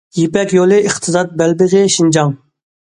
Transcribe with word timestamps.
يىپەك 0.19 0.55
يولى 0.59 0.79
ئىقتىساد 0.87 1.39
بەلبېغى 1.43 1.87
شىنجاڭ. 1.99 2.39